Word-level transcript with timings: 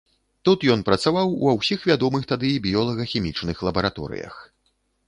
Тут 0.47 0.63
ён 0.75 0.79
працаваў 0.87 1.27
ва 1.49 1.53
ўсіх 1.59 1.85
вядомых 1.91 2.27
тады 2.33 2.53
біёлага-хімічных 2.65 3.57
лабараторыях. 3.71 4.35